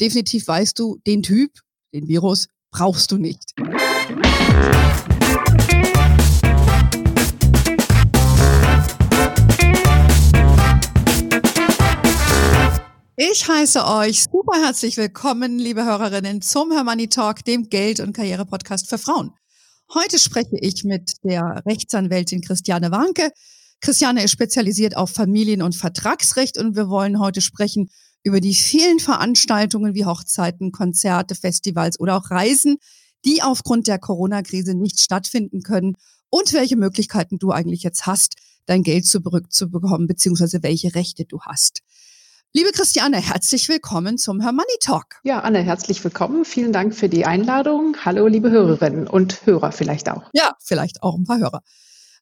[0.00, 1.52] definitiv weißt du, den Typ,
[1.92, 3.54] den Virus, brauchst du nicht.
[13.20, 18.88] Ich heiße euch super herzlich willkommen, liebe Hörerinnen, zum Hermoney Talk, dem Geld- und Karriere-Podcast
[18.88, 19.32] für Frauen.
[19.92, 23.30] Heute spreche ich mit der Rechtsanwältin Christiane Warnke.
[23.80, 27.90] Christiane ist spezialisiert auf Familien- und Vertragsrecht und wir wollen heute sprechen
[28.28, 32.76] über die vielen Veranstaltungen wie Hochzeiten, Konzerte, Festivals oder auch Reisen,
[33.24, 35.96] die aufgrund der Corona-Krise nicht stattfinden können
[36.28, 38.34] und welche Möglichkeiten du eigentlich jetzt hast,
[38.66, 41.80] dein Geld zurückzubekommen, beziehungsweise welche Rechte du hast.
[42.52, 45.20] Liebe Christiane, herzlich willkommen zum Her Money Talk.
[45.22, 46.44] Ja, Anne, herzlich willkommen.
[46.44, 47.96] Vielen Dank für die Einladung.
[48.04, 50.24] Hallo, liebe Hörerinnen und Hörer vielleicht auch.
[50.34, 51.62] Ja, vielleicht auch ein paar Hörer.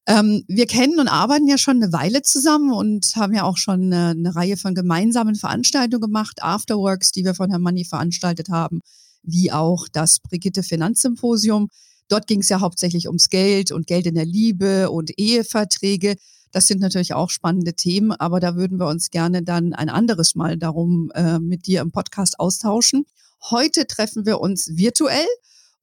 [0.09, 3.93] Ähm, wir kennen und arbeiten ja schon eine Weile zusammen und haben ja auch schon
[3.93, 8.81] eine, eine Reihe von gemeinsamen Veranstaltungen gemacht, Afterworks, die wir von Herrn Money veranstaltet haben,
[9.25, 11.69] wie auch das Brigitte Finanzsymposium.
[12.09, 16.17] Dort ging es ja hauptsächlich ums Geld und Geld in der Liebe und Eheverträge.
[16.53, 20.37] Das sind natürlich auch spannende Themen, aber da würden wir uns gerne dann ein anderes
[20.37, 23.07] Mal darum äh, mit dir im Podcast austauschen.
[23.51, 25.27] Heute treffen wir uns virtuell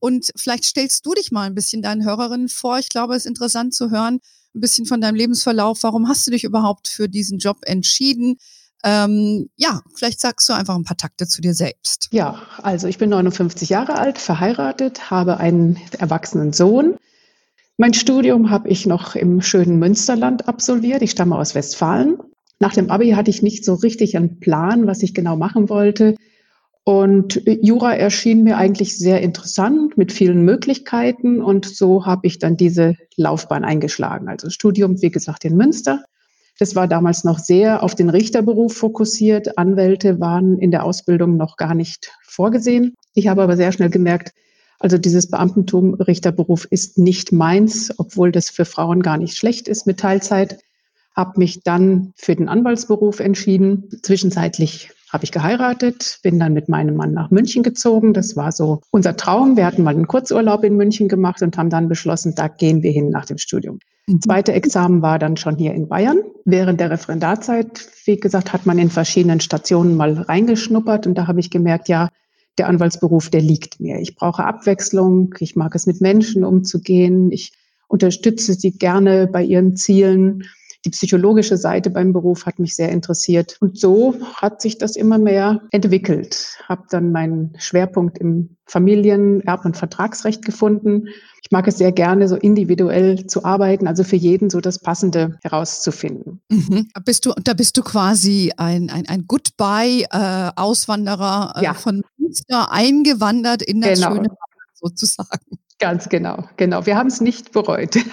[0.03, 2.77] und vielleicht stellst du dich mal ein bisschen deinen Hörerinnen vor.
[2.77, 4.19] Ich glaube, es ist interessant zu hören,
[4.53, 5.81] ein bisschen von deinem Lebensverlauf.
[5.83, 8.35] Warum hast du dich überhaupt für diesen Job entschieden?
[8.83, 12.09] Ähm, ja, vielleicht sagst du einfach ein paar Takte zu dir selbst.
[12.11, 16.97] Ja, also ich bin 59 Jahre alt, verheiratet, habe einen erwachsenen Sohn.
[17.77, 21.01] Mein Studium habe ich noch im schönen Münsterland absolviert.
[21.01, 22.17] Ich stamme aus Westfalen.
[22.59, 26.15] Nach dem Abi hatte ich nicht so richtig einen Plan, was ich genau machen wollte.
[26.86, 31.42] Und Jura erschien mir eigentlich sehr interessant mit vielen Möglichkeiten.
[31.42, 34.28] Und so habe ich dann diese Laufbahn eingeschlagen.
[34.28, 36.04] Also Studium, wie gesagt, in Münster.
[36.59, 39.58] Das war damals noch sehr auf den Richterberuf fokussiert.
[39.58, 42.95] Anwälte waren in der Ausbildung noch gar nicht vorgesehen.
[43.14, 44.34] Ich habe aber sehr schnell gemerkt,
[44.80, 49.88] also dieses Beamtentum, Richterberuf ist nicht meins, obwohl das für Frauen gar nicht schlecht ist
[49.88, 50.60] mit Teilzeit.
[51.16, 53.89] Habe mich dann für den Anwaltsberuf entschieden.
[54.02, 58.13] Zwischenzeitlich habe ich geheiratet, bin dann mit meinem Mann nach München gezogen.
[58.13, 59.55] Das war so unser Traum.
[59.55, 62.91] Wir hatten mal einen Kurzurlaub in München gemacht und haben dann beschlossen, da gehen wir
[62.91, 63.77] hin nach dem Studium.
[64.07, 64.21] Mhm.
[64.21, 66.17] Zweite Examen war dann schon hier in Bayern.
[66.45, 71.39] Während der Referendarzeit, wie gesagt, hat man in verschiedenen Stationen mal reingeschnuppert und da habe
[71.39, 72.09] ich gemerkt, ja,
[72.57, 73.99] der Anwaltsberuf, der liegt mir.
[73.99, 77.53] Ich brauche Abwechslung, ich mag es mit Menschen umzugehen, ich
[77.87, 80.43] unterstütze sie gerne bei ihren Zielen.
[80.86, 83.55] Die psychologische Seite beim Beruf hat mich sehr interessiert.
[83.61, 86.58] Und so hat sich das immer mehr entwickelt.
[86.67, 91.08] Habe dann meinen Schwerpunkt im Familien-, Erb- und Vertragsrecht gefunden.
[91.42, 95.38] Ich mag es sehr gerne, so individuell zu arbeiten, also für jeden so das Passende
[95.43, 96.42] herauszufinden.
[96.49, 96.89] Mhm.
[97.05, 101.73] Bist du, da bist du quasi ein, ein, ein Goodbye-Auswanderer äh, ja.
[101.73, 104.16] von Münster eingewandert in das genau.
[104.16, 104.30] schöne
[104.73, 105.60] sozusagen.
[105.80, 106.86] Ganz genau, genau.
[106.86, 107.98] Wir haben es nicht bereut.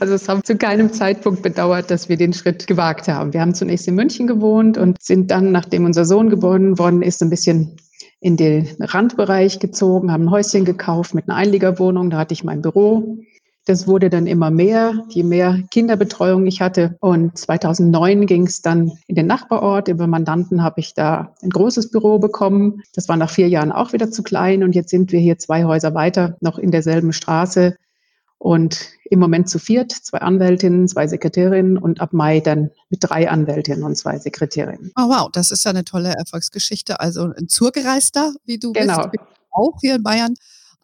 [0.00, 3.32] Also es haben zu keinem Zeitpunkt bedauert, dass wir den Schritt gewagt haben.
[3.32, 7.22] Wir haben zunächst in München gewohnt und sind dann, nachdem unser Sohn geboren worden ist,
[7.22, 7.76] ein bisschen
[8.20, 12.10] in den Randbereich gezogen, haben ein Häuschen gekauft mit einer Einliegerwohnung.
[12.10, 13.18] Da hatte ich mein Büro
[13.66, 16.96] das wurde dann immer mehr, je mehr Kinderbetreuung ich hatte.
[17.00, 19.88] Und 2009 ging es dann in den Nachbarort.
[19.88, 22.82] Über Mandanten habe ich da ein großes Büro bekommen.
[22.94, 24.62] Das war nach vier Jahren auch wieder zu klein.
[24.62, 27.76] Und jetzt sind wir hier zwei Häuser weiter, noch in derselben Straße.
[28.38, 33.28] Und im Moment zu viert, zwei Anwältinnen, zwei Sekretärinnen und ab Mai dann mit drei
[33.28, 34.92] Anwältinnen und zwei Sekretärinnen.
[34.96, 37.00] Oh wow, das ist ja eine tolle Erfolgsgeschichte.
[37.00, 39.08] Also ein Zurgereister, wie du genau.
[39.08, 40.34] bist, auch hier in Bayern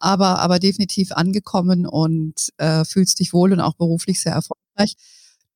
[0.03, 4.95] aber, aber definitiv angekommen und äh, fühlst dich wohl und auch beruflich sehr erfolgreich.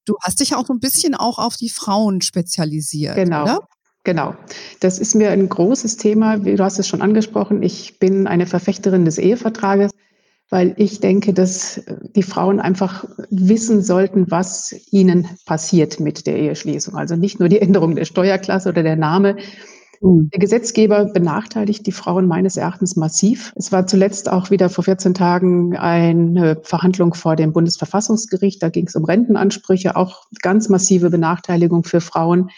[0.06, 3.44] Du hast dich auch so ein bisschen auch auf die Frauen spezialisiert, genau.
[3.44, 3.68] oder?
[4.06, 4.36] Genau.
[4.80, 6.38] Das ist mir ein großes Thema.
[6.38, 7.62] Du hast es schon angesprochen.
[7.62, 9.92] Ich bin eine Verfechterin des Ehevertrages,
[10.50, 11.82] weil ich denke, dass
[12.16, 16.96] die Frauen einfach wissen sollten, was ihnen passiert mit der Eheschließung.
[16.96, 19.36] Also nicht nur die Änderung der Steuerklasse oder der Name.
[20.02, 23.54] Der Gesetzgeber benachteiligt die Frauen meines Erachtens massiv.
[23.56, 28.62] Es war zuletzt auch wieder vor 14 Tagen eine Verhandlung vor dem Bundesverfassungsgericht.
[28.62, 32.50] Da ging es um Rentenansprüche, auch ganz massive Benachteiligung für Frauen.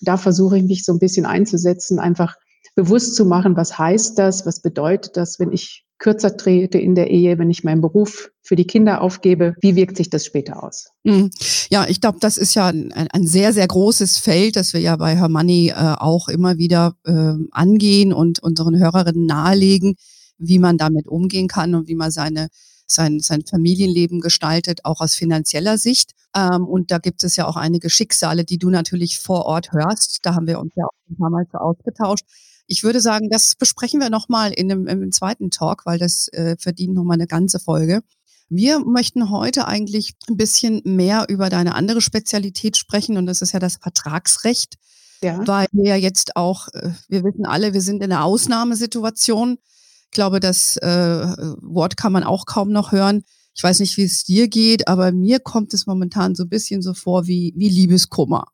[0.00, 2.36] Da versuche ich mich so ein bisschen einzusetzen, einfach
[2.74, 7.10] bewusst zu machen, was heißt das, was bedeutet das, wenn ich kürzer trete in der
[7.10, 10.88] Ehe, wenn ich meinen Beruf für die Kinder aufgebe, wie wirkt sich das später aus?
[11.04, 11.30] Mhm.
[11.70, 14.96] Ja, ich glaube, das ist ja ein, ein, sehr, sehr großes Feld, das wir ja
[14.96, 19.96] bei Hermanni äh, auch immer wieder äh, angehen und unseren Hörerinnen nahelegen,
[20.38, 22.48] wie man damit umgehen kann und wie man seine
[22.90, 26.12] sein, sein Familienleben gestaltet, auch aus finanzieller Sicht.
[26.34, 30.20] Ähm, und da gibt es ja auch einige Schicksale, die du natürlich vor Ort hörst.
[30.22, 32.24] Da haben wir uns ja auch ein paar Mal so ausgetauscht.
[32.70, 36.56] Ich würde sagen, das besprechen wir nochmal in einem, im zweiten Talk, weil das äh,
[36.58, 38.02] verdient nochmal eine ganze Folge.
[38.50, 43.52] Wir möchten heute eigentlich ein bisschen mehr über deine andere Spezialität sprechen und das ist
[43.52, 44.76] ja das Vertragsrecht.
[45.22, 45.44] Ja.
[45.46, 49.58] Weil wir ja jetzt auch, äh, wir wissen alle, wir sind in einer Ausnahmesituation.
[50.04, 51.26] Ich glaube, das äh,
[51.62, 53.24] Wort kann man auch kaum noch hören.
[53.54, 56.82] Ich weiß nicht, wie es dir geht, aber mir kommt es momentan so ein bisschen
[56.82, 58.46] so vor wie, wie Liebeskummer.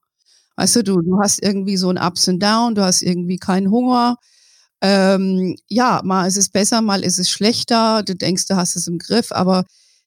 [0.56, 3.70] Weißt du, du, du hast irgendwie so ein Ups and Down, du hast irgendwie keinen
[3.70, 4.16] Hunger.
[4.80, 8.02] Ähm, ja, mal ist es besser, mal ist es schlechter.
[8.02, 9.64] Du denkst, du hast es im Griff, aber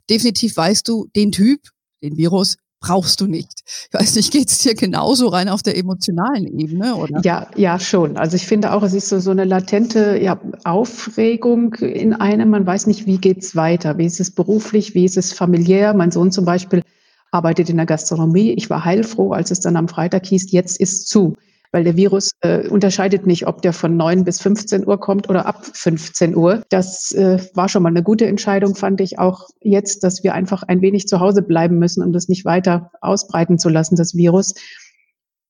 [0.09, 1.61] definitiv weißt du, den Typ,
[2.01, 3.63] den Virus, brauchst du nicht.
[3.65, 7.21] Ich weiß nicht, geht's dir genauso rein auf der emotionalen Ebene, oder?
[7.23, 8.17] Ja, ja, schon.
[8.17, 12.51] Also ich finde auch, es ist so, so eine latente ja, Aufregung in einem.
[12.51, 13.97] Man weiß nicht, wie geht's weiter?
[13.97, 14.93] Wie ist es beruflich?
[14.93, 15.93] Wie ist es familiär?
[15.93, 16.83] Mein Sohn zum Beispiel
[17.31, 18.51] arbeitet in der Gastronomie.
[18.53, 21.35] Ich war heilfroh, als es dann am Freitag hieß, jetzt ist zu
[21.71, 25.45] weil der Virus äh, unterscheidet nicht, ob der von 9 bis 15 Uhr kommt oder
[25.45, 26.63] ab 15 Uhr.
[26.69, 30.63] Das äh, war schon mal eine gute Entscheidung, fand ich auch jetzt, dass wir einfach
[30.63, 34.55] ein wenig zu Hause bleiben müssen, um das nicht weiter ausbreiten zu lassen, das Virus.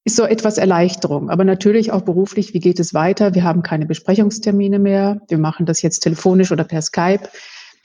[0.06, 1.29] Ist so etwas Erleichterung.
[1.29, 3.35] Aber natürlich auch beruflich, wie geht es weiter?
[3.35, 5.19] Wir haben keine Besprechungstermine mehr.
[5.27, 7.27] Wir machen das jetzt telefonisch oder per Skype.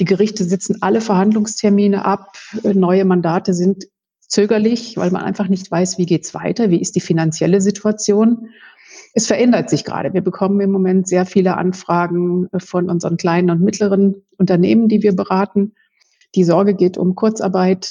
[0.02, 2.36] Die Gerichte sitzen alle Verhandlungstermine ab.
[2.64, 3.84] Neue Mandate sind
[4.18, 8.48] zögerlich, weil man einfach nicht weiß, wie geht's weiter, wie ist die finanzielle Situation.
[9.14, 10.12] Es verändert sich gerade.
[10.12, 15.14] Wir bekommen im Moment sehr viele Anfragen von unseren kleinen und mittleren Unternehmen, die wir
[15.14, 15.74] beraten.
[16.34, 17.88] Die Sorge geht um Kurzarbeit,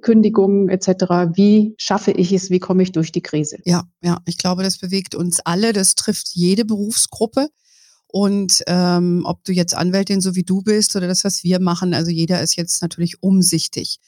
[0.00, 0.88] Kündigungen etc.
[1.36, 2.50] Wie schaffe ich es?
[2.50, 3.58] Wie komme ich durch die Krise?
[3.64, 5.72] Ja, ja, ich glaube, das bewegt uns alle.
[5.72, 7.46] Das trifft jede Berufsgruppe.
[8.14, 11.94] Und ähm, ob du jetzt Anwältin so wie du bist oder das, was wir machen,
[11.94, 13.98] also jeder ist jetzt natürlich umsichtig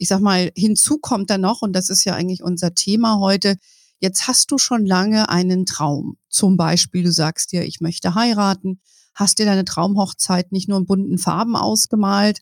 [0.00, 3.56] ich sag mal, hinzu kommt dann noch, und das ist ja eigentlich unser Thema heute,
[4.00, 6.16] jetzt hast du schon lange einen Traum.
[6.30, 8.80] Zum Beispiel, du sagst dir, ich möchte heiraten,
[9.14, 12.40] hast dir deine Traumhochzeit nicht nur in bunten Farben ausgemalt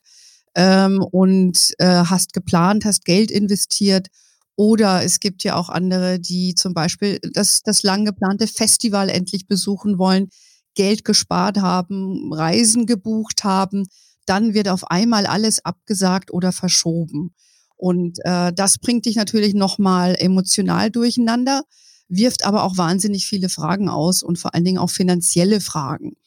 [0.55, 4.07] ähm, und äh, hast geplant, hast Geld investiert.
[4.55, 9.47] Oder es gibt ja auch andere, die zum Beispiel das, das lang geplante Festival endlich
[9.47, 10.29] besuchen wollen,
[10.75, 13.87] Geld gespart haben, Reisen gebucht haben.
[14.25, 17.33] Dann wird auf einmal alles abgesagt oder verschoben.
[17.75, 21.63] Und äh, das bringt dich natürlich nochmal emotional durcheinander,
[22.09, 26.17] wirft aber auch wahnsinnig viele Fragen aus und vor allen Dingen auch finanzielle Fragen.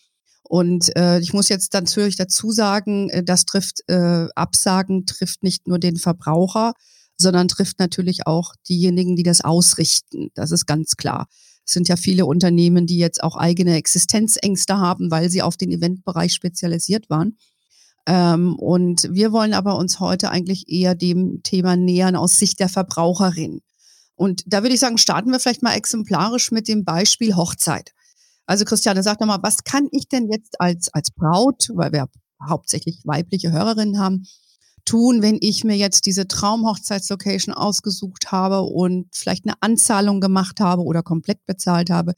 [0.44, 5.66] Und äh, ich muss jetzt natürlich dazu sagen, äh, das trifft äh, Absagen trifft nicht
[5.66, 6.74] nur den Verbraucher,
[7.16, 10.30] sondern trifft natürlich auch diejenigen, die das ausrichten.
[10.34, 11.26] Das ist ganz klar.
[11.64, 15.70] Es sind ja viele Unternehmen, die jetzt auch eigene Existenzängste haben, weil sie auf den
[15.70, 17.36] Eventbereich spezialisiert waren.
[18.06, 22.68] Ähm, und wir wollen aber uns heute eigentlich eher dem Thema nähern aus Sicht der
[22.68, 23.60] Verbraucherin.
[24.14, 27.92] Und da würde ich sagen, starten wir vielleicht mal exemplarisch mit dem Beispiel Hochzeit.
[28.46, 32.06] Also Christiane, sag doch mal, was kann ich denn jetzt als, als Braut, weil wir
[32.46, 34.26] hauptsächlich weibliche Hörerinnen haben,
[34.84, 40.82] tun, wenn ich mir jetzt diese Traumhochzeitslocation ausgesucht habe und vielleicht eine Anzahlung gemacht habe
[40.82, 42.14] oder komplett bezahlt habe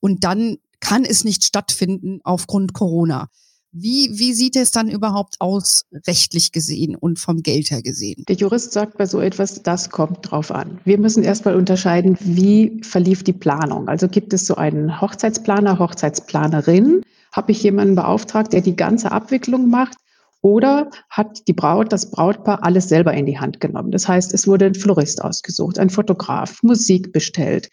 [0.00, 3.28] und dann kann es nicht stattfinden aufgrund Corona.
[3.76, 8.22] Wie, wie sieht es dann überhaupt aus, rechtlich gesehen und vom Geld her gesehen?
[8.28, 10.78] Der Jurist sagt bei so etwas, das kommt drauf an.
[10.84, 13.88] Wir müssen erstmal unterscheiden, wie verlief die Planung.
[13.88, 17.02] Also gibt es so einen Hochzeitsplaner, Hochzeitsplanerin?
[17.32, 19.96] Habe ich jemanden beauftragt, der die ganze Abwicklung macht?
[20.44, 23.90] Oder hat die Braut, das Brautpaar alles selber in die Hand genommen?
[23.90, 27.70] Das heißt, es wurde ein Florist ausgesucht, ein Fotograf, Musik bestellt,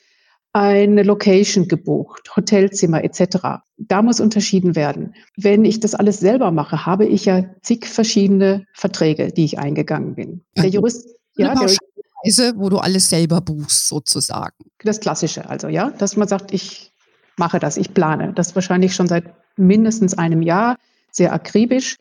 [0.53, 3.59] eine Location gebucht, Hotelzimmer etc.
[3.77, 5.15] Da muss unterschieden werden.
[5.35, 10.15] Wenn ich das alles selber mache, habe ich ja zig verschiedene Verträge, die ich eingegangen
[10.15, 10.45] bin.
[10.55, 11.75] Der Jurist, ja, der,
[12.23, 14.55] Weise, wo du alles selber buchst, sozusagen.
[14.81, 16.93] Das Klassische, also ja, dass man sagt, ich
[17.35, 18.31] mache das, ich plane.
[18.33, 19.25] Das wahrscheinlich schon seit
[19.57, 20.77] mindestens einem Jahr,
[21.11, 21.97] sehr akribisch.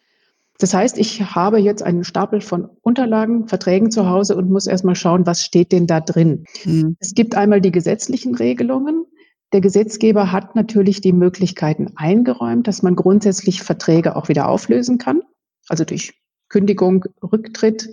[0.61, 4.95] Das heißt, ich habe jetzt einen Stapel von Unterlagen, Verträgen zu Hause und muss erstmal
[4.95, 6.45] schauen, was steht denn da drin.
[6.65, 6.97] Mhm.
[7.01, 9.07] Es gibt einmal die gesetzlichen Regelungen.
[9.53, 15.23] Der Gesetzgeber hat natürlich die Möglichkeiten eingeräumt, dass man grundsätzlich Verträge auch wieder auflösen kann,
[15.69, 16.15] also durch
[16.51, 17.89] Kündigung, Rücktritt,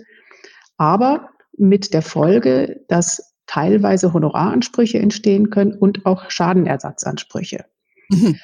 [0.76, 7.64] aber mit der Folge, dass teilweise Honoraransprüche entstehen können und auch Schadenersatzansprüche.
[8.10, 8.36] Mhm.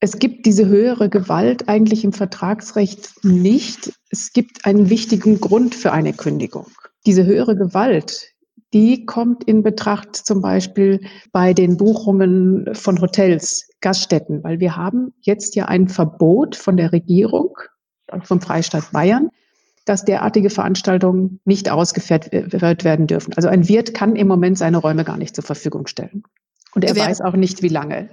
[0.00, 3.92] Es gibt diese höhere Gewalt eigentlich im Vertragsrecht nicht.
[4.10, 6.66] Es gibt einen wichtigen Grund für eine Kündigung.
[7.06, 8.32] Diese höhere Gewalt,
[8.74, 11.00] die kommt in Betracht zum Beispiel
[11.32, 16.92] bei den Buchungen von Hotels, Gaststätten, weil wir haben jetzt ja ein Verbot von der
[16.92, 17.56] Regierung,
[18.22, 19.30] vom Freistaat Bayern,
[19.86, 23.32] dass derartige Veranstaltungen nicht ausgeführt werden dürfen.
[23.34, 26.24] Also ein Wirt kann im Moment seine Räume gar nicht zur Verfügung stellen.
[26.74, 28.10] Und er weiß auch nicht, wie lange.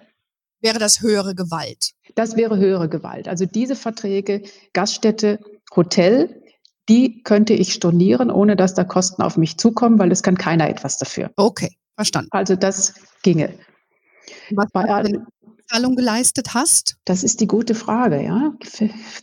[0.64, 1.92] Wäre das höhere Gewalt.
[2.16, 3.28] Das wäre höhere Gewalt.
[3.28, 4.44] Also diese Verträge,
[4.74, 5.40] Gaststätte,
[5.76, 6.42] Hotel,
[6.90, 10.70] die könnte ich stornieren, ohne dass da Kosten auf mich zukommen, weil es kann keiner
[10.70, 11.32] etwas dafür.
[11.36, 12.30] Okay, verstanden.
[12.32, 13.54] Also das ginge.
[14.52, 15.04] Was Bei,
[15.68, 16.98] Zahlung geleistet hast?
[17.06, 18.54] Das ist die gute Frage, ja.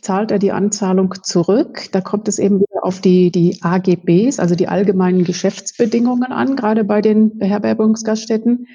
[0.01, 1.87] Zahlt er die Anzahlung zurück?
[1.91, 6.83] Da kommt es eben wieder auf die, die AGBs, also die allgemeinen Geschäftsbedingungen an, gerade
[6.83, 8.67] bei den Beherbergungsgaststätten.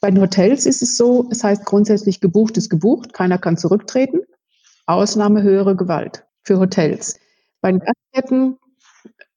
[0.00, 4.20] Bei den Hotels ist es so, es heißt grundsätzlich gebucht ist gebucht, keiner kann zurücktreten.
[4.86, 7.18] Ausnahme höhere Gewalt für Hotels.
[7.60, 8.56] Bei den Gaststätten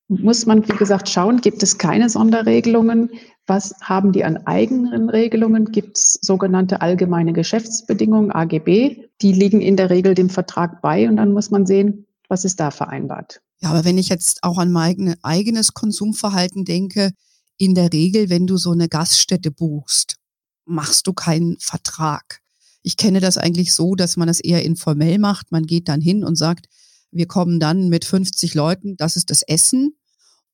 [0.08, 3.10] muss man, wie gesagt, schauen, gibt es keine Sonderregelungen.
[3.46, 5.72] Was haben die an eigenen Regelungen?
[5.72, 9.08] Gibt es sogenannte allgemeine Geschäftsbedingungen, AGB?
[9.20, 12.60] Die liegen in der Regel dem Vertrag bei und dann muss man sehen, was ist
[12.60, 13.40] da vereinbart.
[13.60, 17.12] Ja, aber wenn ich jetzt auch an mein eigenes Konsumverhalten denke,
[17.58, 20.16] in der Regel, wenn du so eine Gaststätte buchst,
[20.64, 22.40] machst du keinen Vertrag.
[22.82, 25.52] Ich kenne das eigentlich so, dass man das eher informell macht.
[25.52, 26.66] Man geht dann hin und sagt,
[27.10, 29.96] wir kommen dann mit 50 Leuten, das ist das Essen.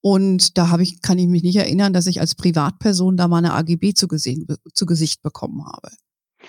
[0.00, 3.38] Und da habe ich, kann ich mich nicht erinnern, dass ich als Privatperson da mal
[3.38, 5.91] eine AGB zu, gesehen, zu Gesicht bekommen habe.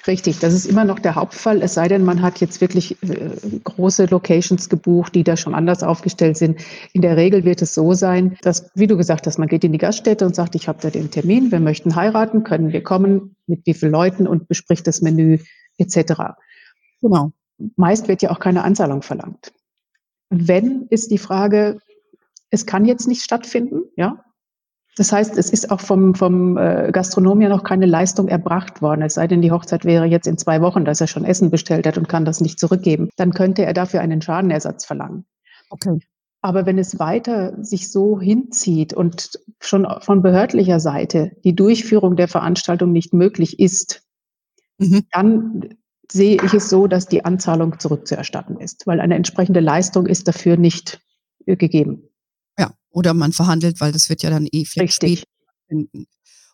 [0.07, 3.31] Richtig, das ist immer noch der Hauptfall, es sei denn, man hat jetzt wirklich äh,
[3.63, 6.61] große Locations gebucht, die da schon anders aufgestellt sind.
[6.93, 9.73] In der Regel wird es so sein, dass, wie du gesagt hast, man geht in
[9.73, 13.35] die Gaststätte und sagt, ich habe da den Termin, wir möchten heiraten, können wir kommen,
[13.45, 15.39] mit wie vielen Leuten und bespricht das Menü
[15.77, 16.13] etc.
[17.01, 17.31] Genau.
[17.75, 19.51] Meist wird ja auch keine Anzahlung verlangt.
[20.29, 21.79] Wenn ist die Frage,
[22.49, 24.23] es kann jetzt nicht stattfinden, ja.
[24.99, 29.01] Das heißt, es ist auch vom, vom äh, Gastronom ja noch keine Leistung erbracht worden.
[29.01, 31.87] Es sei denn, die Hochzeit wäre jetzt in zwei Wochen, dass er schon Essen bestellt
[31.87, 33.07] hat und kann das nicht zurückgeben.
[33.15, 35.23] Dann könnte er dafür einen Schadenersatz verlangen.
[35.69, 35.99] Okay.
[36.41, 42.27] Aber wenn es weiter sich so hinzieht und schon von behördlicher Seite die Durchführung der
[42.27, 44.03] Veranstaltung nicht möglich ist,
[44.79, 45.05] mhm.
[45.13, 45.75] dann
[46.11, 50.57] sehe ich es so, dass die Anzahlung zurückzuerstatten ist, weil eine entsprechende Leistung ist dafür
[50.57, 50.99] nicht
[51.45, 52.08] äh, gegeben.
[52.89, 55.23] Oder man verhandelt, weil das wird ja dann eh viel Richtig.
[55.67, 56.07] finden.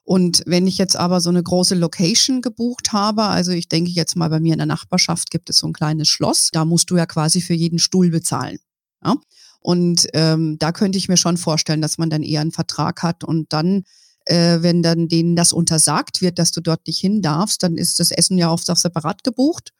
[0.05, 4.15] Und wenn ich jetzt aber so eine große Location gebucht habe, also ich denke jetzt
[4.15, 6.97] mal bei mir in der Nachbarschaft gibt es so ein kleines Schloss, da musst du
[6.97, 8.59] ja quasi für jeden Stuhl bezahlen.
[9.03, 9.15] Ja?
[9.61, 13.23] Und ähm, da könnte ich mir schon vorstellen, dass man dann eher einen Vertrag hat
[13.23, 13.83] und dann,
[14.25, 17.99] äh, wenn dann denen das untersagt wird, dass du dort nicht hin darfst, dann ist
[17.99, 19.71] das Essen ja oft auch separat gebucht.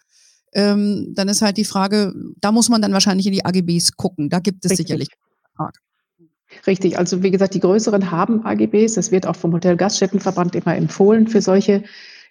[0.53, 4.31] Ähm, dann ist halt die Frage, da muss man dann wahrscheinlich in die AGBs gucken.
[4.31, 4.87] Da gibt es Richtig.
[4.87, 5.84] sicherlich einen Vertrag.
[6.67, 8.93] Richtig, also wie gesagt, die größeren haben AGBs.
[8.93, 11.83] Das wird auch vom Hotel Gaststättenverband immer empfohlen für solche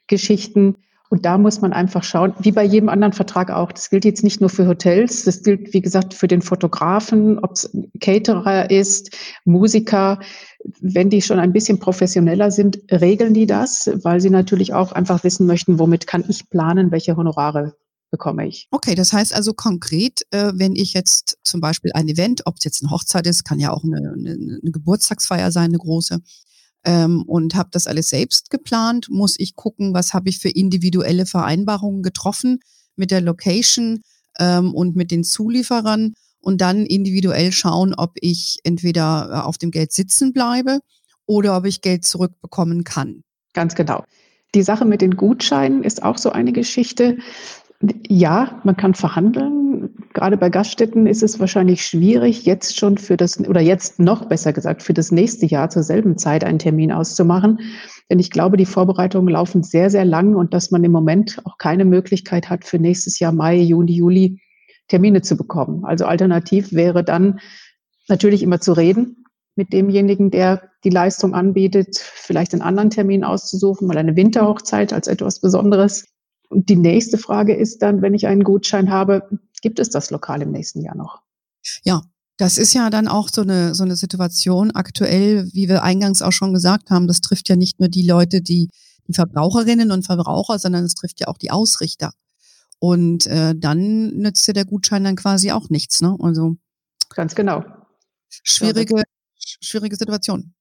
[0.06, 0.76] Geschichten.
[1.10, 3.70] Und da muss man einfach schauen, wie bei jedem anderen Vertrag auch.
[3.70, 7.52] Das gilt jetzt nicht nur für Hotels, das gilt, wie gesagt, für den Fotografen, ob
[7.52, 10.18] es Caterer ist, Musiker.
[10.80, 15.22] Wenn die schon ein bisschen professioneller sind, regeln die das, weil sie natürlich auch einfach
[15.22, 17.76] wissen möchten, womit kann ich planen, welche Honorare
[18.14, 18.68] bekomme ich.
[18.70, 22.64] Okay, das heißt also konkret, äh, wenn ich jetzt zum Beispiel ein Event, ob es
[22.64, 26.20] jetzt eine Hochzeit ist, kann ja auch eine, eine, eine Geburtstagsfeier sein, eine große,
[26.84, 31.26] ähm, und habe das alles selbst geplant, muss ich gucken, was habe ich für individuelle
[31.26, 32.60] Vereinbarungen getroffen
[32.94, 34.02] mit der Location
[34.38, 39.72] ähm, und mit den Zulieferern und dann individuell schauen, ob ich entweder äh, auf dem
[39.72, 40.78] Geld sitzen bleibe
[41.26, 43.24] oder ob ich Geld zurückbekommen kann.
[43.54, 44.04] Ganz genau.
[44.54, 47.18] Die Sache mit den Gutscheinen ist auch so eine Geschichte.
[48.08, 49.90] Ja, man kann verhandeln.
[50.14, 54.52] Gerade bei Gaststätten ist es wahrscheinlich schwierig, jetzt schon für das, oder jetzt noch besser
[54.52, 57.58] gesagt, für das nächste Jahr zur selben Zeit einen Termin auszumachen.
[58.10, 61.58] Denn ich glaube, die Vorbereitungen laufen sehr, sehr lang und dass man im Moment auch
[61.58, 64.40] keine Möglichkeit hat, für nächstes Jahr Mai, Juni, Juli
[64.88, 65.84] Termine zu bekommen.
[65.84, 67.40] Also alternativ wäre dann
[68.08, 69.24] natürlich immer zu reden
[69.56, 75.06] mit demjenigen, der die Leistung anbietet, vielleicht einen anderen Termin auszusuchen, weil eine Winterhochzeit als
[75.06, 76.04] etwas Besonderes
[76.48, 79.28] und die nächste Frage ist dann, wenn ich einen Gutschein habe,
[79.62, 81.22] gibt es das Lokal im nächsten Jahr noch?
[81.84, 82.02] Ja,
[82.36, 86.32] das ist ja dann auch so eine, so eine Situation aktuell, wie wir eingangs auch
[86.32, 88.68] schon gesagt haben, das trifft ja nicht nur die Leute, die,
[89.06, 92.12] die Verbraucherinnen und Verbraucher, sondern es trifft ja auch die Ausrichter.
[92.78, 96.00] Und äh, dann nützt ja der Gutschein dann quasi auch nichts.
[96.00, 96.16] Ne?
[96.20, 96.56] Also
[97.08, 97.64] ganz genau.
[98.28, 99.02] Schwierige,
[99.38, 100.54] schwierige Situation.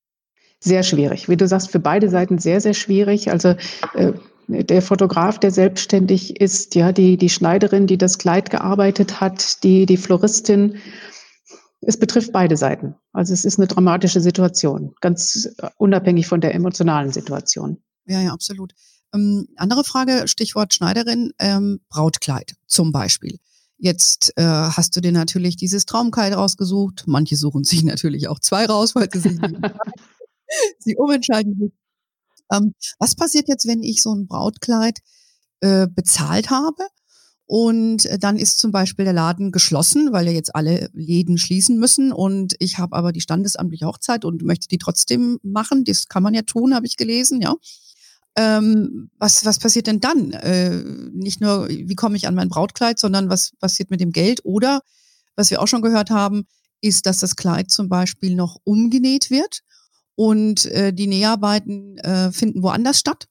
[0.59, 1.27] Sehr schwierig.
[1.27, 3.31] Wie du sagst, für beide Seiten sehr, sehr schwierig.
[3.31, 3.55] Also
[3.95, 4.13] äh,
[4.47, 9.85] der Fotograf, der selbstständig ist, ja, die, die Schneiderin, die das Kleid gearbeitet hat, die,
[9.85, 10.77] die Floristin.
[11.81, 12.95] Es betrifft beide Seiten.
[13.11, 17.77] Also es ist eine dramatische Situation, ganz unabhängig von der emotionalen Situation.
[18.05, 18.73] Ja, ja, absolut.
[19.13, 23.39] Ähm, andere Frage, Stichwort Schneiderin, ähm, Brautkleid zum Beispiel.
[23.77, 27.03] Jetzt äh, hast du dir natürlich dieses Traumkleid rausgesucht.
[27.05, 29.37] Manche suchen sich natürlich auch zwei raus, weil sie sich
[30.79, 31.73] sie umentscheiden
[32.53, 34.99] ähm, was passiert jetzt, wenn ich so ein Brautkleid
[35.61, 36.83] äh, bezahlt habe.
[37.45, 41.77] Und äh, dann ist zum Beispiel der Laden geschlossen, weil ja jetzt alle Läden schließen
[41.77, 42.11] müssen.
[42.11, 45.83] Und ich habe aber die standesamtliche Hochzeit und möchte die trotzdem machen.
[45.83, 47.55] Das kann man ja tun, habe ich gelesen, ja.
[48.35, 50.31] Ähm, was, was passiert denn dann?
[50.31, 50.83] Äh,
[51.13, 54.41] nicht nur, wie komme ich an mein Brautkleid, sondern was passiert mit dem Geld?
[54.43, 54.81] Oder,
[55.35, 56.45] was wir auch schon gehört haben,
[56.81, 59.61] ist, dass das Kleid zum Beispiel noch umgenäht wird
[60.15, 63.27] und äh, die Näharbeiten äh, finden woanders statt.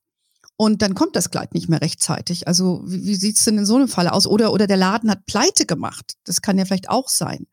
[0.56, 2.46] Und dann kommt das Kleid nicht mehr rechtzeitig.
[2.46, 4.26] Also wie, wie sieht es denn in so einem Fall aus?
[4.26, 6.14] Oder, oder der Laden hat Pleite gemacht.
[6.24, 7.46] Das kann ja vielleicht auch sein.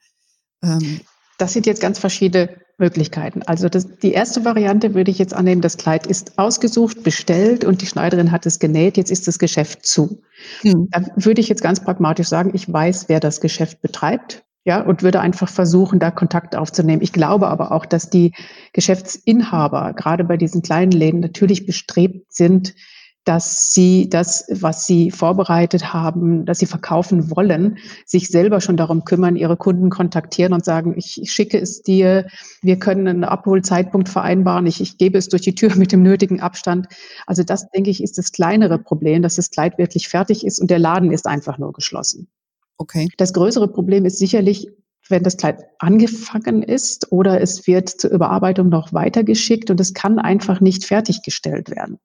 [0.63, 1.01] Ähm.
[1.37, 3.43] Das sind jetzt ganz verschiedene Möglichkeiten.
[3.43, 7.81] Also das, die erste Variante würde ich jetzt annehmen, das Kleid ist ausgesucht, bestellt und
[7.81, 10.21] die Schneiderin hat es genäht, jetzt ist das Geschäft zu.
[10.61, 10.89] Hm.
[10.91, 15.01] Da würde ich jetzt ganz pragmatisch sagen, ich weiß, wer das Geschäft betreibt ja, und
[15.01, 17.01] würde einfach versuchen, da Kontakt aufzunehmen.
[17.01, 18.33] Ich glaube aber auch, dass die
[18.71, 22.75] Geschäftsinhaber gerade bei diesen kleinen Läden natürlich bestrebt sind,
[23.23, 29.05] dass sie das, was sie vorbereitet haben, dass sie verkaufen wollen, sich selber schon darum
[29.05, 32.27] kümmern, ihre Kunden kontaktieren und sagen, ich, schicke es dir,
[32.61, 36.41] wir können einen Abholzeitpunkt vereinbaren, ich, ich gebe es durch die Tür mit dem nötigen
[36.41, 36.85] Abstand.
[37.25, 40.69] Also das, denke ich, ist das kleinere Problem, dass das Kleid wirklich fertig ist und
[40.69, 42.29] der Laden ist einfach nur geschlossen.
[42.79, 43.09] Okay.
[43.17, 44.67] Das größere Problem ist sicherlich,
[45.09, 50.17] wenn das Kleid angefangen ist oder es wird zur Überarbeitung noch weitergeschickt und es kann
[50.17, 51.99] einfach nicht fertiggestellt werden.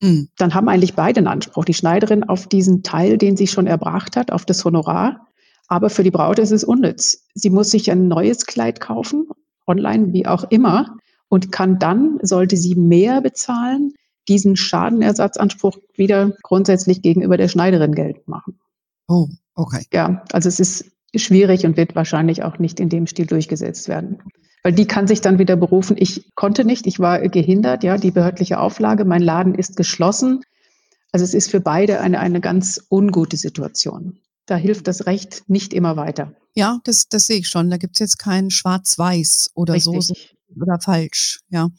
[0.00, 0.28] Mhm.
[0.38, 1.64] Dann haben eigentlich beide einen Anspruch.
[1.64, 5.26] Die Schneiderin auf diesen Teil, den sie schon erbracht hat, auf das Honorar.
[5.68, 7.26] Aber für die Braut ist es unnütz.
[7.34, 9.28] Sie muss sich ein neues Kleid kaufen,
[9.66, 10.96] online, wie auch immer,
[11.28, 13.94] und kann dann, sollte sie mehr bezahlen,
[14.28, 18.58] diesen Schadenersatzanspruch wieder grundsätzlich gegenüber der Schneiderin geltend machen.
[19.08, 19.28] Oh,
[19.60, 19.86] okay.
[19.92, 24.22] Ja, also es ist schwierig und wird wahrscheinlich auch nicht in dem Stil durchgesetzt werden.
[24.62, 28.10] Weil die kann sich dann wieder berufen, ich konnte nicht, ich war gehindert, ja, die
[28.10, 30.42] behördliche Auflage, mein Laden ist geschlossen.
[31.12, 34.18] Also es ist für beide eine, eine ganz ungute Situation.
[34.46, 36.34] Da hilft das Recht nicht immer weiter.
[36.54, 37.70] Ja, das, das sehe ich schon.
[37.70, 40.06] Da gibt es jetzt kein Schwarz-Weiß oder Richtig.
[40.06, 40.14] so
[40.60, 41.70] oder falsch, ja.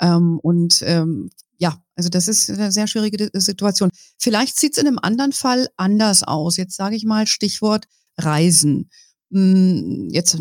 [0.00, 1.30] Ähm, und ähm,
[1.62, 3.90] ja, also das ist eine sehr schwierige Situation.
[4.18, 6.56] Vielleicht sieht es in einem anderen Fall anders aus.
[6.56, 7.86] Jetzt sage ich mal Stichwort
[8.18, 8.90] Reisen.
[9.30, 10.36] Hm, jetzt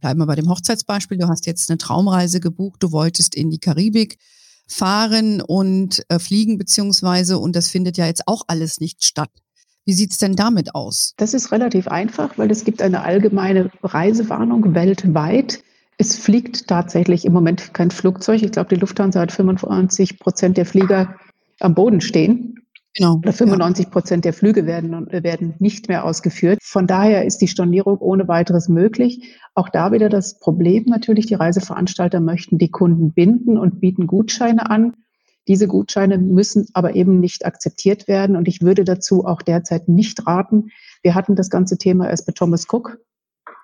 [0.00, 1.16] bleiben wir bei dem Hochzeitsbeispiel.
[1.16, 4.18] Du hast jetzt eine Traumreise gebucht, du wolltest in die Karibik
[4.66, 9.30] fahren und äh, fliegen beziehungsweise und das findet ja jetzt auch alles nicht statt.
[9.84, 11.14] Wie sieht's denn damit aus?
[11.18, 15.62] Das ist relativ einfach, weil es gibt eine allgemeine Reisewarnung weltweit.
[15.98, 18.42] Es fliegt tatsächlich im Moment kein Flugzeug.
[18.42, 21.16] Ich glaube, die Lufthansa hat 95 Prozent der Flieger
[21.60, 22.64] am Boden stehen.
[22.96, 23.16] Genau.
[23.16, 26.60] Oder 95 Prozent der Flüge werden, werden nicht mehr ausgeführt.
[26.62, 29.36] Von daher ist die Stornierung ohne weiteres möglich.
[29.54, 34.70] Auch da wieder das Problem natürlich, die Reiseveranstalter möchten die Kunden binden und bieten Gutscheine
[34.70, 34.94] an.
[35.48, 38.36] Diese Gutscheine müssen aber eben nicht akzeptiert werden.
[38.36, 40.70] Und ich würde dazu auch derzeit nicht raten.
[41.02, 42.98] Wir hatten das ganze Thema erst bei Thomas Cook.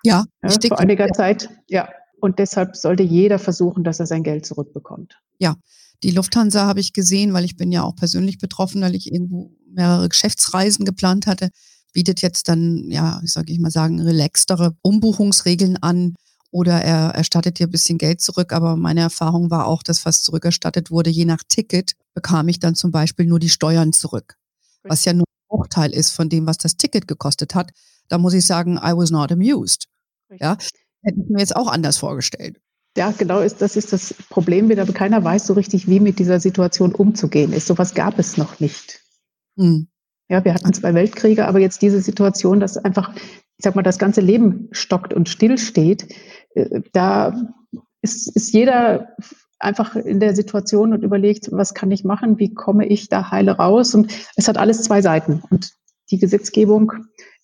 [0.03, 1.49] Ja, ja vor einiger Zeit.
[1.67, 1.87] Ja,
[2.21, 5.19] und deshalb sollte jeder versuchen, dass er sein Geld zurückbekommt.
[5.39, 5.55] Ja,
[6.03, 9.51] die Lufthansa habe ich gesehen, weil ich bin ja auch persönlich betroffen, weil ich irgendwo
[9.67, 11.49] mehrere Geschäftsreisen geplant hatte,
[11.93, 16.15] bietet jetzt dann, ja, ich sage ich mal sagen, relaxtere Umbuchungsregeln an
[16.51, 18.53] oder er erstattet dir ein bisschen Geld zurück.
[18.53, 22.75] Aber meine Erfahrung war auch, dass was zurückerstattet wurde, je nach Ticket, bekam ich dann
[22.75, 24.35] zum Beispiel nur die Steuern zurück.
[24.83, 27.71] Was ja nur ein Bruchteil ist von dem, was das Ticket gekostet hat.
[28.07, 29.87] Da muss ich sagen, I was not amused.
[30.39, 30.57] Ja,
[31.03, 32.59] Hätte ich mir jetzt auch anders vorgestellt.
[32.97, 34.85] Ja, genau, ist, das ist das Problem wieder.
[34.85, 37.67] Keiner weiß so richtig, wie mit dieser Situation umzugehen ist.
[37.67, 39.01] Sowas gab es noch nicht.
[39.57, 39.87] Hm.
[40.29, 43.99] Ja, wir hatten zwei Weltkriege, aber jetzt diese Situation, dass einfach, ich sag mal, das
[43.99, 46.07] ganze Leben stockt und stillsteht,
[46.53, 47.35] äh, da
[48.01, 49.15] ist, ist jeder
[49.59, 53.51] einfach in der Situation und überlegt, was kann ich machen, wie komme ich da heile
[53.51, 53.95] raus?
[53.95, 55.43] Und es hat alles zwei Seiten.
[55.49, 55.71] Und
[56.09, 56.93] die Gesetzgebung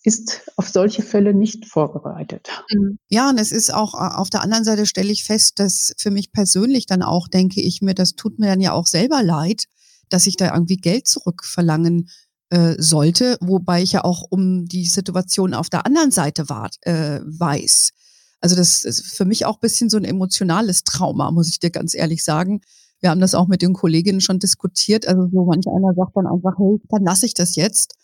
[0.03, 2.49] ist auf solche Fälle nicht vorbereitet.
[2.71, 2.97] Mhm.
[3.10, 6.12] Ja, und es ist auch äh, auf der anderen Seite stelle ich fest, dass für
[6.12, 9.65] mich persönlich dann auch denke ich mir, das tut mir dann ja auch selber leid,
[10.10, 12.10] dass ich da irgendwie Geld zurückverlangen
[12.49, 17.19] äh, sollte, wobei ich ja auch um die Situation auf der anderen Seite war, äh,
[17.25, 17.91] weiß.
[18.39, 21.93] Also das ist für mich auch bisschen so ein emotionales Trauma, muss ich dir ganz
[21.93, 22.62] ehrlich sagen.
[22.99, 25.07] Wir haben das auch mit den Kolleginnen schon diskutiert.
[25.07, 27.95] Also so manch einer sagt dann einfach, hey, dann lasse ich das jetzt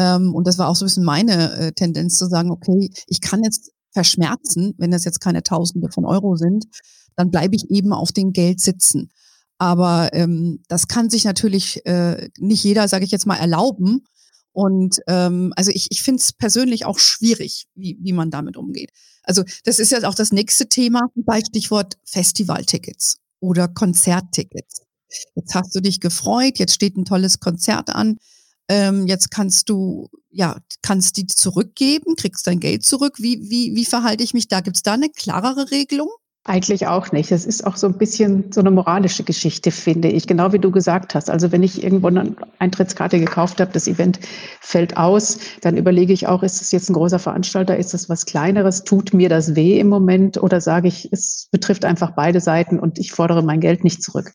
[0.00, 3.20] ähm, und das war auch so ein bisschen meine äh, Tendenz zu sagen, okay, ich
[3.20, 6.64] kann jetzt verschmerzen, wenn das jetzt keine Tausende von Euro sind,
[7.16, 9.10] dann bleibe ich eben auf dem Geld sitzen.
[9.58, 14.06] Aber ähm, das kann sich natürlich äh, nicht jeder, sage ich jetzt mal, erlauben.
[14.52, 18.92] Und ähm, also ich, ich finde es persönlich auch schwierig, wie, wie man damit umgeht.
[19.22, 24.80] Also das ist jetzt auch das nächste Thema bei Stichwort Festivaltickets oder Konzerttickets.
[25.34, 28.16] Jetzt hast du dich gefreut, jetzt steht ein tolles Konzert an
[28.70, 33.14] Ähm, jetzt kannst du, ja, kannst die zurückgeben, kriegst dein Geld zurück.
[33.18, 34.60] Wie, wie, wie verhalte ich mich da?
[34.60, 36.08] Gibt es da eine klarere Regelung?
[36.44, 37.32] Eigentlich auch nicht.
[37.32, 40.28] Es ist auch so ein bisschen so eine moralische Geschichte, finde ich.
[40.28, 41.30] Genau wie du gesagt hast.
[41.30, 44.20] Also wenn ich irgendwo eine Eintrittskarte gekauft habe, das Event
[44.60, 48.24] fällt aus, dann überlege ich auch, ist es jetzt ein großer Veranstalter, ist es was
[48.24, 52.78] Kleineres, tut mir das weh im Moment oder sage ich, es betrifft einfach beide Seiten
[52.78, 54.32] und ich fordere mein Geld nicht zurück.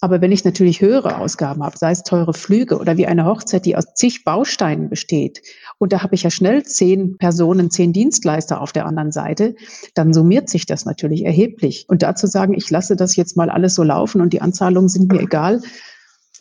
[0.00, 3.66] Aber wenn ich natürlich höhere Ausgaben habe, sei es teure Flüge oder wie eine Hochzeit,
[3.66, 5.42] die aus zig Bausteinen besteht,
[5.78, 9.56] und da habe ich ja schnell zehn Personen, zehn Dienstleister auf der anderen Seite,
[9.94, 11.86] dann summiert sich das natürlich erheblich.
[11.88, 15.12] Und dazu sagen, ich lasse das jetzt mal alles so laufen und die Anzahlungen sind
[15.12, 15.62] mir egal,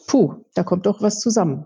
[0.05, 1.65] puh, da kommt doch was zusammen.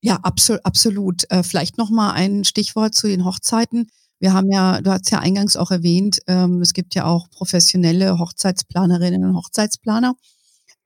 [0.00, 1.30] Ja, absolut, absolut.
[1.30, 3.88] Äh, vielleicht noch mal ein Stichwort zu den Hochzeiten.
[4.20, 8.18] Wir haben ja, du hast ja eingangs auch erwähnt, ähm, es gibt ja auch professionelle
[8.18, 10.14] Hochzeitsplanerinnen und Hochzeitsplaner.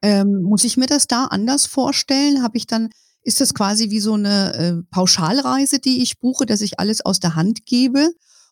[0.03, 2.43] Ähm, muss ich mir das da anders vorstellen?
[2.43, 2.91] Habe ich dann,
[3.23, 7.21] ist das quasi wie so eine äh, Pauschalreise, die ich buche, dass ich alles aus
[7.21, 8.11] der Hand gebe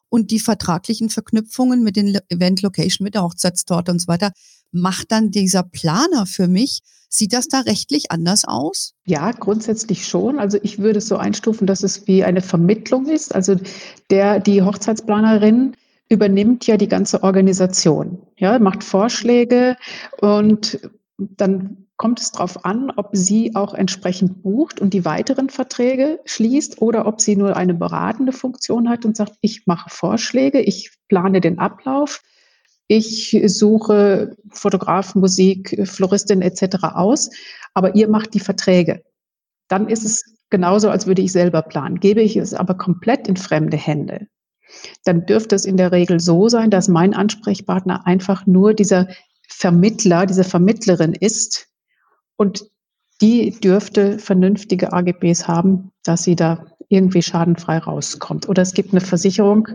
[0.09, 4.33] und die vertraglichen Verknüpfungen mit den Event Location, mit der Hochzeitstorte und so weiter,
[4.73, 6.81] macht dann dieser Planer für mich?
[7.09, 8.95] Sieht das da rechtlich anders aus?
[9.05, 10.39] Ja, grundsätzlich schon.
[10.39, 13.35] Also ich würde es so einstufen, dass es wie eine Vermittlung ist.
[13.35, 13.57] Also
[14.11, 15.77] der, die Hochzeitsplanerin
[16.09, 19.77] übernimmt ja die ganze Organisation, ja, macht Vorschläge
[20.21, 20.79] und
[21.37, 26.81] dann kommt es darauf an, ob sie auch entsprechend bucht und die weiteren Verträge schließt
[26.81, 31.41] oder ob sie nur eine beratende Funktion hat und sagt, ich mache Vorschläge, ich plane
[31.41, 32.23] den Ablauf,
[32.87, 36.85] ich suche Fotograf, Musik, Floristin etc.
[36.95, 37.31] aus,
[37.75, 39.03] aber ihr macht die Verträge.
[39.69, 42.01] Dann ist es genauso, als würde ich selber planen.
[42.01, 44.27] Gebe ich es aber komplett in fremde Hände,
[45.05, 49.09] dann dürfte es in der Regel so sein, dass mein Ansprechpartner einfach nur dieser
[49.51, 51.67] Vermittler, diese Vermittlerin ist.
[52.37, 52.71] Und
[53.21, 58.49] die dürfte vernünftige AGBs haben, dass sie da irgendwie schadenfrei rauskommt.
[58.49, 59.69] Oder es gibt eine Versicherung,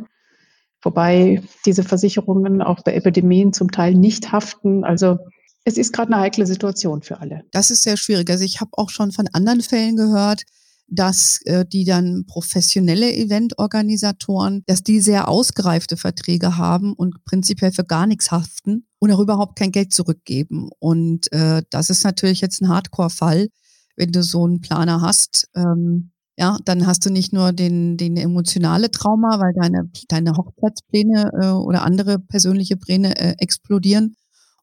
[0.81, 4.83] wobei diese Versicherungen auch bei Epidemien zum Teil nicht haften.
[4.83, 5.17] Also
[5.63, 7.43] es ist gerade eine heikle Situation für alle.
[7.51, 8.29] Das ist sehr schwierig.
[8.29, 10.43] Also ich habe auch schon von anderen Fällen gehört,
[10.87, 17.83] dass äh, die dann professionelle Eventorganisatoren, dass die sehr ausgereifte Verträge haben und prinzipiell für
[17.83, 20.69] gar nichts haften und auch überhaupt kein Geld zurückgeben.
[20.79, 23.47] Und äh, das ist natürlich jetzt ein Hardcore-Fall,
[23.95, 25.49] wenn du so einen Planer hast.
[25.55, 31.31] Ähm, ja, dann hast du nicht nur den, den emotionale Trauma, weil deine, deine Hochzeitspläne
[31.41, 34.17] äh, oder andere persönliche Pläne äh, explodieren,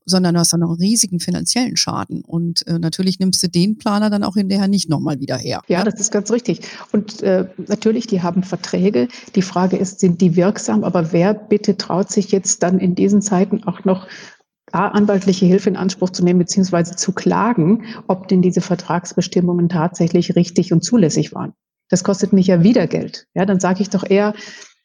[0.04, 2.22] sondern du hast dann auch einen riesigen finanziellen Schaden.
[2.24, 5.62] Und äh, natürlich nimmst du den Planer dann auch hinterher nicht nochmal wieder her.
[5.68, 6.60] Ja, das ist ganz richtig.
[6.92, 9.08] Und äh, natürlich, die haben Verträge.
[9.34, 10.84] Die Frage ist, sind die wirksam?
[10.84, 14.06] Aber wer bitte traut sich jetzt dann in diesen Zeiten auch noch
[14.72, 20.34] A, anwaltliche Hilfe in Anspruch zu nehmen, beziehungsweise zu klagen, ob denn diese Vertragsbestimmungen tatsächlich
[20.34, 21.52] richtig und zulässig waren.
[21.90, 23.26] Das kostet mich ja wieder Geld.
[23.34, 24.34] Ja, dann sage ich doch eher,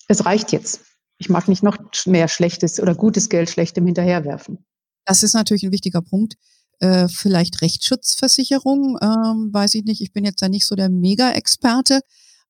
[0.10, 0.82] es reicht jetzt.
[1.20, 4.66] Ich mag nicht noch mehr schlechtes oder gutes Geld schlechtem hinterherwerfen.
[5.08, 6.36] Das ist natürlich ein wichtiger Punkt.
[6.80, 10.02] Äh, vielleicht Rechtsschutzversicherung, ähm, weiß ich nicht.
[10.02, 12.02] Ich bin jetzt da nicht so der Mega-Experte.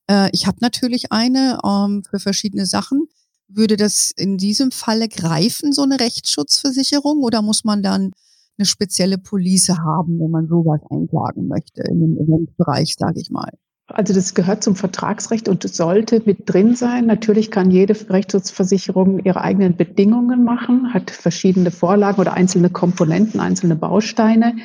[0.10, 3.08] Äh, ich habe natürlich eine ähm, für verschiedene Sachen.
[3.48, 8.12] Würde das in diesem Falle greifen, so eine Rechtsschutzversicherung, oder muss man dann
[8.58, 13.52] eine spezielle Police haben, wenn man sowas einklagen möchte in dem Eventbereich, sage ich mal?
[13.88, 17.06] Also das gehört zum Vertragsrecht und sollte mit drin sein.
[17.06, 23.78] Natürlich kann jede Rechtsschutzversicherung ihre eigenen Bedingungen machen, hat verschiedene Vorlagen oder einzelne Komponenten, einzelne
[23.78, 24.58] Bausteine.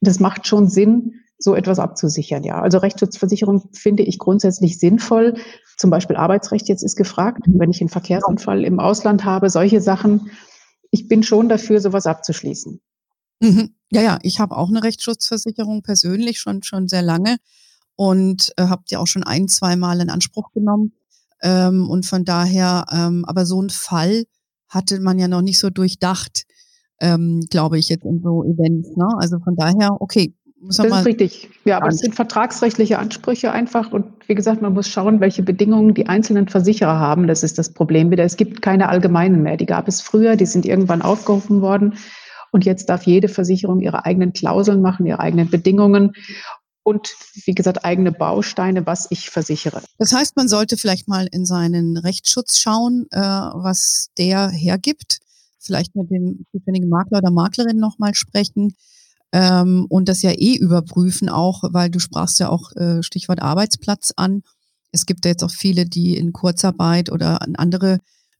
[0.00, 2.42] Das macht schon Sinn, so etwas abzusichern.
[2.42, 5.34] Ja, also Rechtsschutzversicherung finde ich grundsätzlich sinnvoll.
[5.76, 10.32] Zum Beispiel Arbeitsrecht jetzt ist gefragt, wenn ich einen Verkehrsunfall im Ausland habe, solche Sachen.
[10.90, 12.80] Ich bin schon dafür, sowas abzuschließen.
[13.40, 13.74] Mhm.
[13.90, 17.36] Ja, ja, ich habe auch eine Rechtsschutzversicherung persönlich schon schon sehr lange
[18.02, 20.92] und äh, habt ihr auch schon ein, zwei Mal in Anspruch genommen.
[21.40, 24.24] Ähm, und von daher, ähm, aber so ein Fall
[24.68, 26.42] hatte man ja noch nicht so durchdacht,
[27.00, 28.96] ähm, glaube ich, jetzt in so Events.
[28.96, 29.06] Ne?
[29.20, 30.34] Also von daher, okay.
[30.60, 31.50] Muss das ist richtig.
[31.64, 33.92] Ja, aber es sind vertragsrechtliche Ansprüche einfach.
[33.92, 37.28] Und wie gesagt, man muss schauen, welche Bedingungen die einzelnen Versicherer haben.
[37.28, 38.24] Das ist das Problem wieder.
[38.24, 39.56] Es gibt keine allgemeinen mehr.
[39.56, 41.94] Die gab es früher, die sind irgendwann aufgerufen worden.
[42.50, 46.12] Und jetzt darf jede Versicherung ihre eigenen Klauseln machen, ihre eigenen Bedingungen
[46.84, 47.14] und
[47.44, 49.82] wie gesagt eigene Bausteine, was ich versichere.
[49.98, 55.18] Das heißt, man sollte vielleicht mal in seinen Rechtsschutz schauen, äh, was der hergibt.
[55.58, 58.74] Vielleicht mit dem zuständigen Makler oder Maklerin nochmal sprechen
[59.32, 64.12] ähm, und das ja eh überprüfen auch, weil du sprachst ja auch äh, Stichwort Arbeitsplatz
[64.16, 64.42] an.
[64.90, 67.98] Es gibt ja jetzt auch viele, die in Kurzarbeit oder an andere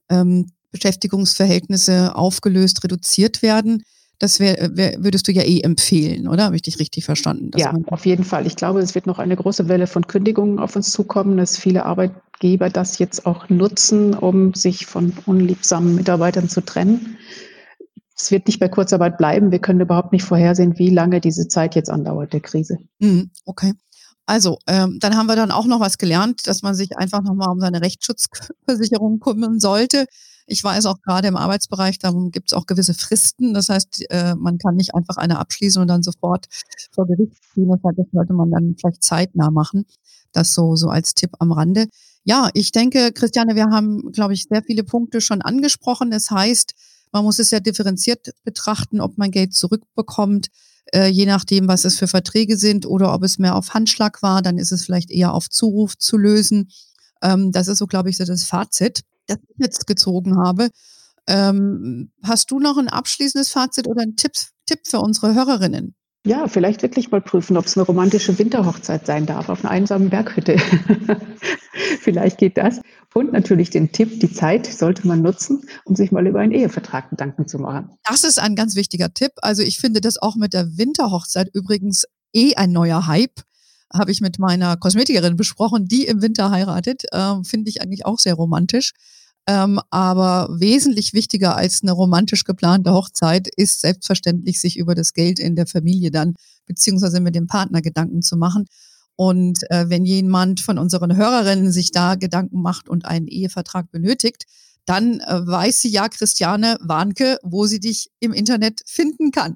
[0.09, 3.83] ähm, Beschäftigungsverhältnisse aufgelöst, reduziert werden
[4.19, 6.45] Das wär, wär, würdest du ja eh empfehlen, oder?
[6.45, 7.51] Habe ich dich richtig verstanden?
[7.55, 8.47] Ja, auf jeden Fall.
[8.47, 11.85] Ich glaube, es wird noch eine große Welle von Kündigungen auf uns zukommen, dass viele
[11.85, 17.17] Arbeitgeber das jetzt auch nutzen, um sich von unliebsamen Mitarbeitern zu trennen.
[18.15, 19.51] Es wird nicht bei Kurzarbeit bleiben.
[19.51, 22.77] Wir können überhaupt nicht vorhersehen, wie lange diese Zeit jetzt andauert, der Krise.
[22.99, 23.73] Mhm, okay.
[24.25, 27.49] Also, ähm, dann haben wir dann auch noch was gelernt, dass man sich einfach nochmal
[27.49, 30.05] um seine Rechtsschutzversicherung kümmern sollte.
[30.45, 33.53] Ich weiß auch gerade im Arbeitsbereich, da gibt es auch gewisse Fristen.
[33.53, 36.47] Das heißt, äh, man kann nicht einfach eine abschließen und dann sofort
[36.91, 37.69] vor Gericht ziehen.
[37.69, 37.79] Das
[38.11, 39.85] sollte man dann vielleicht zeitnah machen.
[40.31, 41.87] Das so, so als Tipp am Rande.
[42.25, 46.11] Ja, ich denke, Christiane, wir haben, glaube ich, sehr viele Punkte schon angesprochen.
[46.11, 46.73] Das heißt,
[47.11, 50.47] man muss es ja differenziert betrachten, ob man Geld zurückbekommt,
[50.93, 54.41] äh, je nachdem, was es für Verträge sind oder ob es mehr auf Handschlag war,
[54.41, 56.69] dann ist es vielleicht eher auf Zuruf zu lösen.
[57.21, 60.69] Ähm, das ist so, glaube ich, so das Fazit das ich jetzt gezogen habe.
[61.27, 64.33] Ähm, hast du noch ein abschließendes Fazit oder einen Tipp,
[64.65, 65.95] Tipp für unsere Hörerinnen?
[66.25, 70.09] Ja, vielleicht wirklich mal prüfen, ob es eine romantische Winterhochzeit sein darf auf einer einsamen
[70.09, 70.57] Berghütte.
[71.99, 72.79] vielleicht geht das.
[73.13, 77.09] Und natürlich den Tipp, die Zeit sollte man nutzen, um sich mal über einen Ehevertrag
[77.09, 77.89] Gedanken zu machen.
[78.05, 79.31] Das ist ein ganz wichtiger Tipp.
[79.41, 83.41] Also ich finde das auch mit der Winterhochzeit übrigens eh ein neuer Hype.
[83.95, 87.03] Habe ich mit meiner Kosmetikerin besprochen, die im Winter heiratet.
[87.11, 88.93] Äh, finde ich eigentlich auch sehr romantisch.
[89.45, 95.37] Ähm, aber wesentlich wichtiger als eine romantisch geplante Hochzeit ist selbstverständlich, sich über das Geld
[95.37, 98.67] in der Familie dann beziehungsweise mit dem Partner Gedanken zu machen.
[99.15, 104.45] Und äh, wenn jemand von unseren Hörerinnen sich da Gedanken macht und einen Ehevertrag benötigt,
[104.85, 109.55] dann äh, weiß sie ja, Christiane Warnke, wo sie dich im Internet finden kann.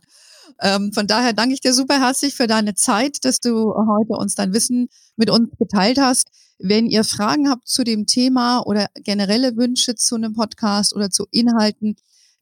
[0.62, 4.36] Ähm, von daher danke ich dir super herzlich für deine Zeit, dass du heute uns
[4.36, 6.30] dein Wissen mit uns geteilt hast.
[6.60, 11.26] Wenn ihr Fragen habt zu dem Thema oder generelle Wünsche zu einem Podcast oder zu
[11.32, 11.96] Inhalten,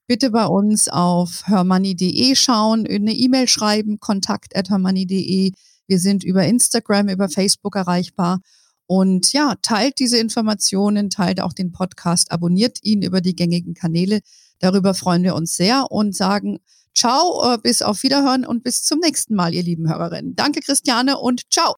[0.08, 5.52] bitte bei uns auf hörmoney.de schauen, eine E-Mail schreiben, kontakt at hörmoney.de.
[5.88, 8.40] Wir sind über Instagram, über Facebook erreichbar.
[8.88, 14.22] Und ja, teilt diese Informationen, teilt auch den Podcast, abonniert ihn über die gängigen Kanäle.
[14.60, 16.60] Darüber freuen wir uns sehr und sagen
[16.96, 20.36] Ciao, äh, bis auf Wiederhören und bis zum nächsten Mal, ihr lieben Hörerinnen.
[20.36, 21.76] Danke, Christiane, und ciao.